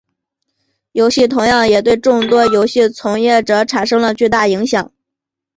[0.93, 4.91] 游戏同样也对众多游戏从业者产生了巨大影响。